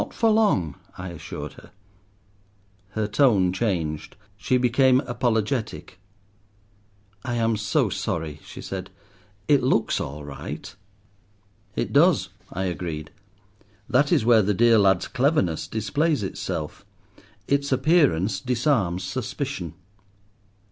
"Not 0.01 0.15
for 0.15 0.31
long," 0.31 0.77
I 0.97 1.09
assured 1.09 1.53
her. 1.61 1.69
Her 2.93 3.05
tone 3.05 3.53
changed. 3.53 4.15
She 4.35 4.57
became 4.57 4.99
apologetic. 5.01 5.99
"I 7.23 7.35
am 7.35 7.55
so 7.55 7.87
sorry," 7.91 8.39
she 8.43 8.63
said. 8.63 8.89
"It 9.47 9.61
looks 9.61 9.99
all 10.01 10.25
right." 10.25 10.75
"It 11.75 11.93
does," 11.93 12.29
I 12.51 12.63
agreed; 12.63 13.11
"that 13.87 14.11
is 14.11 14.25
where 14.25 14.41
the 14.41 14.55
dear 14.55 14.79
lad's 14.79 15.07
cleverness 15.07 15.67
displays 15.67 16.23
itself. 16.23 16.83
Its 17.47 17.71
appearance 17.71 18.39
disarms 18.41 19.03
suspicion. 19.03 19.75